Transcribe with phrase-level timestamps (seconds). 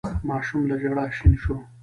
[0.27, 1.55] ماشوم له ژړا شين شو.